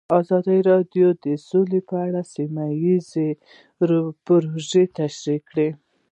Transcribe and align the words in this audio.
ازادي 0.19 0.59
راډیو 0.71 1.07
د 1.25 1.27
سوله 1.47 1.79
په 1.89 1.95
اړه 2.05 2.21
سیمه 2.33 2.65
ییزې 2.83 3.29
پروژې 4.25 4.83
تشریح 4.97 5.39
کړې. 5.49 5.69